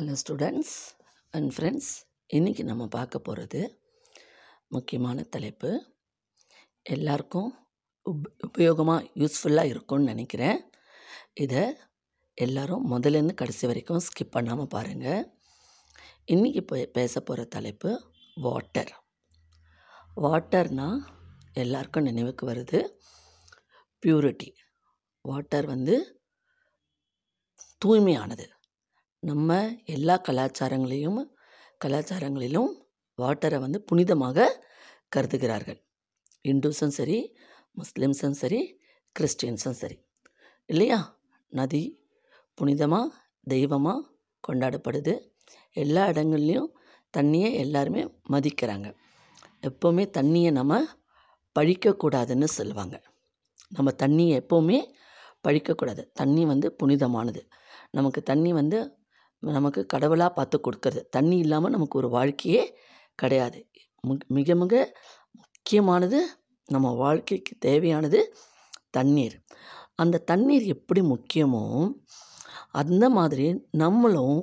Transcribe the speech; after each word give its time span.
Hello 0.00 0.14
students 0.22 0.72
and 1.30 1.52
friends 1.52 1.90
இன்றைக்கி 2.32 2.62
நம்ம 2.62 2.86
பார்க்க 2.86 3.18
போகிறது 3.18 3.82
முக்கியமான 4.68 5.22
தலைப்பு. 5.22 5.70
எல்லாருக்கும் 6.82 7.48
உப் 8.10 8.26
உபயோகமாக 8.46 9.06
யூஸ்ஃபுல்லாக 9.14 9.64
இருக்கும்னு 9.64 10.04
நினைக்கிறேன். 10.04 10.60
இதை 11.34 11.62
எல்லோரும் 12.34 12.92
முதலேருந்து 12.92 13.34
கடைசி 13.34 13.66
வரைக்கும் 13.66 13.98
ஸ்கிப் 13.98 14.30
பண்ணாமல் 14.30 14.66
பாருங்கள் 14.66 15.22
இன்றைக்கி 16.26 16.60
போய் 16.60 16.86
பேச 16.86 17.20
போகிற 17.20 17.46
தலைப்பு 17.46 18.12
வாட்டர் 18.34 18.92
வாட்டர்னால் 20.16 21.00
எல்லாருக்கும் 21.52 22.08
நினைவுக்கு 22.10 22.48
வருது. 22.50 22.82
பியூரிட்டி 24.02 24.52
வாட்டர் 25.22 25.66
வந்து 25.66 25.96
தூய்மையானது. 27.84 28.46
நம்ம 29.26 29.74
எல்லா 29.84 30.20
கலாச்சாரங்களையும் 30.28 31.36
கலாச்சாரங்களிலும் 31.84 32.68
வாட்டரை 33.18 33.58
வந்து 33.58 33.84
புனிதமாக 33.92 34.48
கருதுகிறார்கள். 35.16 35.84
இந்துஸும் 36.48 36.94
சரி 36.98 37.36
முஸ்லீம்ஸும் 37.76 38.30
சரி 38.30 38.80
கிறிஸ்டியன்ஸும் 39.20 39.76
சரி. 39.80 39.98
இல்லையா? 40.66 41.18
நதி 41.48 42.08
புனிதமாக 42.60 43.06
தெய்வமாக 43.42 44.08
கொண்டாடப்படுது. 44.48 45.30
எல்லா 45.72 46.06
இடங்கள்லையும் 46.06 46.68
தண்ணியை 47.16 47.52
எல்லாருமே 47.52 48.04
மதிக்கிறாங்க. 48.30 48.94
எப்போவுமே 49.62 50.04
தண்ணியை 50.18 50.52
நம்ம 50.52 50.84
பழிக்கக்கூடாதுன்னு 51.58 52.44
சொல்லுவாங்க. 52.44 53.02
நம்ம 53.68 53.90
தண்ணியை 53.90 54.40
எப்போவுமே 54.40 54.92
பழிக்கக்கூடாது. 55.48 56.10
தண்ணி 56.12 56.44
வந்து 56.44 56.72
புனிதமானது. 56.72 57.48
நமக்கு 57.90 58.22
தண்ணி 58.22 58.52
வந்து 58.52 58.98
நமக்கு 59.42 59.80
கடவுளாக 59.86 60.30
பார்த்து 60.32 60.56
கொடுக்கறது. 60.58 61.00
தண்ணி 61.10 61.36
இல்லாமல் 61.38 61.74
நமக்கு 61.76 61.98
ஒரு 61.98 62.08
வாழ்க்கையே 62.08 62.62
கிடையாது. 63.18 63.58
மிக 64.36 64.54
மிக 64.54 64.74
முக்கியமானது 65.40 66.18
நம்ம 66.68 66.88
வாழ்க்கைக்கு 67.02 67.52
தேவையானது 67.58 68.20
தண்ணீர். 68.90 69.36
அந்த 69.94 70.22
தண்ணீர் 70.30 70.64
எப்படி 70.76 71.00
முக்கியமோ 71.14 71.64
அந்த 72.72 73.04
மாதிரி 73.10 73.46
நம்மளும் 73.82 74.40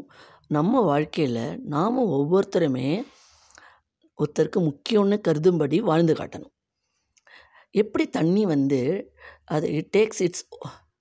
நம்ம 0.47 0.81
வாழ்க்கையில் 0.81 1.43
நாம் 1.73 1.99
ஒவ்வொருத்தருமே 2.17 2.89
ஒருத்தருக்கு 4.19 4.59
முக்கியம்னு 4.69 5.17
கருதும்படி 5.27 5.77
வாழ்ந்து 5.89 6.13
காட்டணும். 6.13 6.53
எப்படி 7.75 8.05
தண்ணி 8.17 8.43
வந்து 8.45 8.79
அது 9.45 9.67
it 9.77 9.91
takes 9.97 10.21
its 10.25 10.45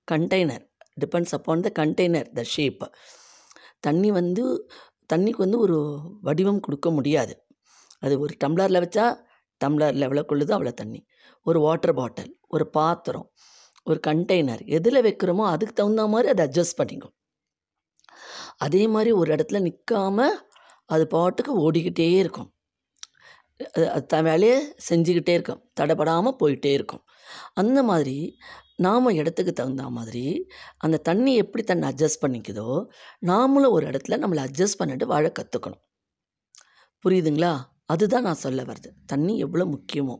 container 0.07 0.63
depends 1.01 1.35
upon 1.37 1.65
the 1.67 1.71
container 1.81 2.29
the 2.39 2.43
shape 2.53 2.83
தண்ணி 3.83 4.09
வந்து 4.19 4.43
தண்ணிக்கு 5.13 5.43
வந்து 5.45 5.59
ஒரு 5.65 5.77
வடிவம் 6.27 6.63
கொடுக்க 6.65 6.87
முடியாது. 6.97 7.33
அது 8.05 8.13
ஒரு 8.23 8.33
டம்ளரில் 8.43 8.83
வச்சா 8.83 9.05
டம்ளரில் 9.61 10.05
எவ்வளோ 10.07 10.23
கொள்ளுதோ 10.29 10.53
அவ்வளோ 10.57 10.73
தண்ணி. 10.81 11.01
ஒரு 11.45 11.59
வாட்டர் 11.65 11.95
பாட்டில் 11.99 12.31
ஒரு 12.55 12.65
பாத்திரம் 12.77 13.27
ஒரு 13.87 13.99
கண்டெய்னர் 14.07 14.61
எதில் 14.77 15.05
வைக்கிறோமோ 15.07 15.45
அதுக்கு 15.53 15.73
தகுந்த 15.79 16.03
மாதிரி 16.13 16.27
அதை 16.33 16.43
அட்ஜஸ்ட் 16.47 16.79
பண்ணிக்கும் 16.81 17.13
அதே 18.65 18.83
மாதிரி 18.93 19.11
ஒரு 19.19 19.29
இடத்துல 19.35 19.59
நிற்காம 19.67 20.27
அது 20.93 21.03
பாட்டுக்கு 21.15 21.51
ஓடிக்கிட்டே 21.65 22.07
இருக்கும். 22.21 22.49
அது 23.95 24.05
த 24.13 24.17
வேலையை 24.27 24.55
செஞ்சுக்கிட்டே 24.89 25.33
இருக்கும். 25.37 25.61
தடைப்படாமல் 25.79 26.37
போயிட்டே 26.41 26.71
இருக்கும். 26.77 27.03
அந்த 27.61 27.79
மாதிரி 27.89 28.17
நாம் 28.83 29.15
இடத்துக்கு 29.19 29.53
தகுந்த 29.53 29.83
மாதிரி 29.97 30.25
அந்த 30.77 31.01
தண்ணி 31.09 31.33
எப்படி 31.35 31.63
தன்னை 31.63 31.87
அட்ஜஸ்ட் 31.91 32.23
பண்ணிக்குதோ 32.23 32.67
நாமளும் 33.31 33.75
ஒரு 33.77 33.85
இடத்துல 33.91 34.17
நம்மளை 34.23 34.43
அட்ஜஸ்ட் 34.47 34.79
பண்ணிட்டு 34.81 35.07
வாழ 35.07 35.25
கற்றுக்கணும் 35.39 35.83
புரியுதுங்களா? 37.03 37.53
அதுதான் 37.93 38.25
நான் 38.27 38.43
சொல்ல 38.43 38.61
வருது 38.63 38.89
தண்ணி 39.05 39.33
எவ்வளோ 39.45 39.65
முக்கியமோ 39.73 40.15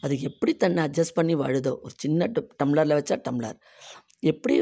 அது 0.00 0.14
எப்படி 0.28 0.52
தன்னை 0.56 0.80
அட்ஜஸ்ட் 0.86 1.16
பண்ணி 1.18 1.34
வாழுதோ 1.34 1.72
ஒரு 1.84 1.94
சின்ன 1.96 2.28
டம்ளரில் 2.60 2.96
வச்சா 2.98 3.16
டம்ளர். 3.26 3.56
எப்படி 4.30 4.54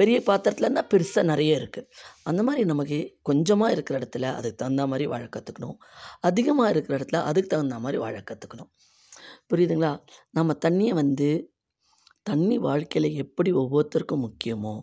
பெரிய 0.00 0.16
பாத்திரத்தில் 0.28 0.66
இருந்தால் 0.66 0.88
பெருசாக 0.92 1.24
நிறைய 1.24 1.60
இருக்குது 1.60 1.88
அந்த 2.22 2.40
மாதிரி 2.42 2.62
நமக்கு 2.64 2.98
கொஞ்சமாக 3.28 3.74
இருக்கிற 3.76 3.96
இடத்துல 4.00 4.32
அதுக்கு 4.38 4.60
தகுந்த 4.62 4.86
மாதிரி 4.92 5.06
வாழ 5.12 5.24
கற்றுக்கணும் 5.36 5.76
அதிகமாக 6.30 6.72
இருக்கிற 6.74 6.94
இடத்துல 6.98 7.20
அதுக்கு 7.30 7.52
தகுந்த 7.54 7.78
மாதிரி 7.84 8.00
வாழ 8.04 8.16
கற்றுக்கணும் 8.30 8.70
புரியுதுங்களா? 9.50 9.92
நம்ம 10.38 10.56
தண்ணியை 10.66 10.94
வந்து 11.02 11.28
தண்ணி 12.28 12.56
வாழ்க்கையில் 12.58 13.08
எப்படி 13.14 13.50
ஒவ்வொருத்தருக்கும் 13.52 14.24
முக்கியமோ 14.26 14.74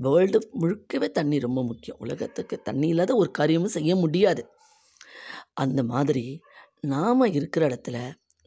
வேர்ல்டு 0.00 0.38
முழுக்கவே 0.60 1.08
தண்ணி 1.10 1.36
ரொம்ப 1.38 1.60
முக்கியம். 1.62 1.98
உலகத்துக்கு 1.98 2.56
தண்ணி 2.62 2.86
இல்லாத 2.88 3.12
ஒரு 3.16 3.30
காரியமும் 3.30 3.76
செய்ய 3.76 3.92
முடியாது. 3.96 4.42
அந்த 5.54 5.80
மாதிரி 5.92 6.24
நாம் 6.92 7.32
இருக்கிற 7.38 7.62
இடத்துல 7.68 7.98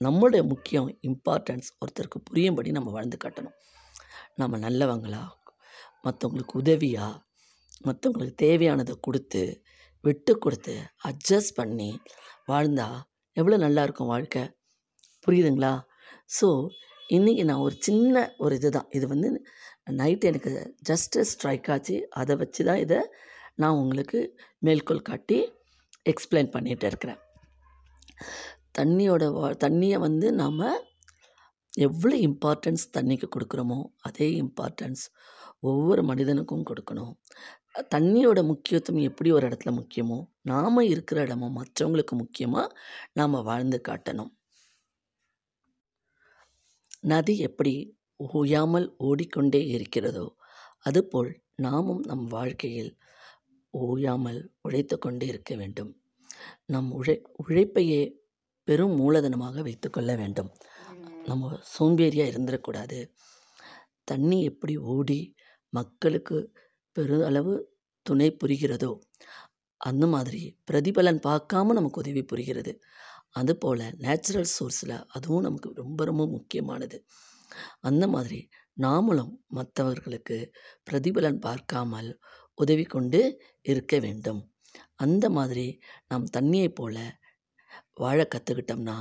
நம்மளுடைய 0.02 0.42
முக்கியம் 0.44 0.88
இம்பார்ட்டன்ஸ் 1.10 1.70
ஒருத்தருக்கு 1.82 2.20
புரியும்படி 2.24 2.72
நம்ம 2.72 2.92
வாழ்ந்து 2.92 3.18
காட்டணும். 3.24 3.56
நம்ம 4.36 4.58
நல்லவங்களா? 4.58 5.24
மற்றவங்களுக்கு 6.04 6.56
உதவியாக 6.62 7.14
மற்றவங்களுக்கு 7.86 8.36
தேவையானதை 8.44 8.94
கொடுத்து 9.00 9.42
விட்டு 10.04 10.34
கொடுத்து 10.38 10.74
அட்ஜஸ்ட் 11.10 11.56
பண்ணி 11.56 11.90
வாழ்ந்தால் 12.46 13.00
எவ்வளோ 13.38 13.58
நல்லாயிருக்கும் 13.58 14.12
வாழ்க்கை. 14.14 14.44
புரியுதுங்களா? 15.26 15.74
ஸோ 16.38 16.48
இன்றைக்கி 17.10 17.44
நான் 17.48 17.64
ஒரு 17.64 17.76
சின்ன 17.86 18.22
ஒரு 18.44 18.54
இது 18.60 18.70
தான் 18.76 18.88
இது 18.98 19.06
வந்து 19.12 19.28
நைட்டு 19.98 20.30
எனக்கு 20.30 20.52
ஜஸ்ட்டு 20.90 21.26
ஸ்ட்ரைக் 21.32 21.68
ஆச்சு. 21.74 21.96
அதை 22.20 22.34
வச்சு 22.36 22.62
தான் 22.70 22.80
இதை 22.84 23.00
நான் 23.62 23.80
உங்களுக்கு 23.82 24.20
மேற்கோள் 24.66 25.02
காட்டி 25.10 25.38
எக்ஸ்பிளைன் 26.12 26.50
பண்ணிகிட்டு 26.56 26.86
இருக்கிறேன். 26.92 27.20
தண்ணியோட 28.78 29.26
வா 29.36 29.50
தண்ணியை 29.66 29.98
வந்து 30.06 30.30
நாம் 30.42 30.64
எவ்வளோ 31.88 32.16
இம்பார்ட்டன்ஸ் 32.30 32.86
தண்ணிக்கு 32.98 33.28
கொடுக்குறோமோ 33.36 33.80
அதே 34.10 34.30
இம்பார்ட்டன்ஸ் 34.44 35.04
ஒவ்வொரு 35.70 36.04
மனிதனுக்கும் 36.10 36.68
கொடுக்கணும். 36.72 37.14
தண்ணியோட 37.94 38.40
முக்கியத்துவம் 38.52 39.08
எப்படி 39.10 39.32
ஒரு 39.38 39.48
இடத்துல 39.50 39.74
முக்கியமோ 39.82 40.18
நாம் 40.52 40.82
இருக்கிற 40.94 41.20
இடமும் 41.28 41.58
மற்றவங்களுக்கு 41.60 42.16
முக்கியமாக 42.24 42.74
நாம் 43.20 43.46
வாழ்ந்து 43.52 43.80
காட்டணும். 43.90 44.32
நதி 47.12 47.34
எப்படி 47.48 47.74
ஓயாமல் 48.30 48.88
ஓடிக்கொண்டே 49.08 49.62
இருக்கிறதோ 49.76 50.26
அதுபோல் 50.80 51.32
நாமும் 51.56 52.02
நம் 52.02 52.26
வாழ்க்கையில் 52.28 52.92
ஓயாமல் 53.74 54.40
உழைத்து 54.62 54.96
கொண்டே 54.98 55.26
இருக்க 55.28 55.52
வேண்டும். 55.56 55.92
நம் 56.66 56.90
உழை 57.00 57.16
உழைப்பையே 57.44 58.02
பெரும் 58.68 58.96
மூலதனமாக 59.02 59.62
வைத்துக்கொள்ள 59.62 60.12
வேண்டும். 60.16 60.50
நம்ம 61.26 61.52
சோம்பேறியாக 61.76 62.32
இருந்துடக்கூடாது. 62.32 63.00
தண்ணி 64.04 64.38
எப்படி 64.44 64.76
ஓடி 64.94 65.20
மக்களுக்கு 65.74 66.38
பெருளவு 66.96 67.54
துணை 68.06 68.30
புரிகிறதோ 68.44 68.92
அந்த 69.82 70.06
மாதிரி 70.08 70.42
பிரதிபலன் 70.72 71.20
பார்க்காம 71.28 71.74
நமக்கு 71.78 72.02
உதவி 72.04 72.24
புரிகிறது. 72.24 72.72
அதுபோல் 73.36 73.86
நேச்சுரல் 73.98 74.52
சோர்ஸில் 74.58 74.96
அதுவும் 75.08 75.46
நமக்கு 75.48 75.70
ரொம்ப 75.74 76.06
ரொம்ப 76.06 76.24
முக்கியமானது. 76.28 76.98
அந்த 77.82 78.06
மாதிரி 78.08 78.40
நாமளும் 78.78 79.34
மற்றவர்களுக்கு 79.48 80.38
பிரதிபலன் 80.88 81.40
பார்க்காமல் 81.40 82.10
உதவி 82.58 82.86
கொண்டு 82.86 83.22
இருக்க 83.66 83.96
வேண்டும். 84.00 84.42
அந்த 84.96 85.26
மாதிரி 85.30 85.68
நாம் 86.08 86.26
தண்ணியை 86.38 86.70
போல் 86.74 87.04
வாழ 87.94 88.20
கற்றுக்கிட்டோம்னா 88.34 88.98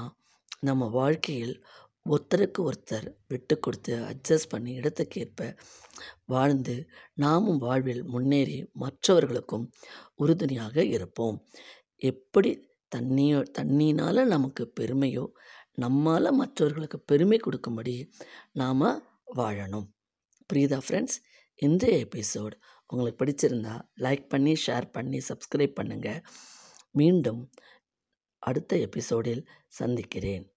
நம்ம 0.61 0.87
வாழ்க்கையில் 0.91 1.57
ஒருத்தருக்கு 2.07 2.61
ஒருத்தர் 2.69 3.07
விட்டு 3.27 3.55
கொடுத்து 3.59 3.93
அட்ஜஸ்ட் 4.05 4.51
பண்ணி 4.51 4.73
இடத்துக்கேற்ப 4.79 5.47
வாழ்ந்து 6.25 6.75
நாமும் 7.15 7.59
வாழ்வில் 7.59 8.03
முன்னேறி 8.05 8.59
மற்றவர்களுக்கும் 8.75 9.65
உறுதுணையாக 10.15 10.85
இருப்போம். 10.97 11.39
எப்படி 12.03 12.51
தண்ணியோ 12.97 13.41
தண்ணினால் 13.59 14.27
நமக்கு 14.27 14.73
பெருமையோ 14.81 15.27
நம்மால் 15.75 16.33
மற்றவர்களுக்கு 16.33 17.01
பெருமை 17.01 17.39
கொடுக்கும்படி 17.39 18.11
நாம் 18.53 18.83
வாழணும். 19.37 19.87
புரியுதா 20.53 20.79
ஃப்ரெண்ட்ஸ் 20.89 21.19
இன்றைய 21.55 22.07
எபிசோட் 22.07 22.55
உங்களுக்கு 22.87 23.25
பிடிச்சிருந்தா 23.25 23.75
லைக் 24.01 24.29
பண்ணி 24.29 24.55
ஷேர் 24.67 24.87
பண்ணி 24.93 25.21
சப்ஸ்கிரைப் 25.29 25.79
பண்ணுங்கள் 25.81 26.21
மீண்டும் 26.91 27.51
அடுத்த 28.39 28.77
எபிசோடில் 28.77 29.49
சந்திக்கிறேன். 29.67 30.54